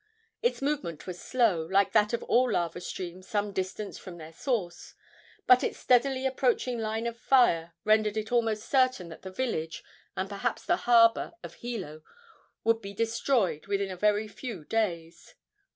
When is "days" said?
14.65-15.35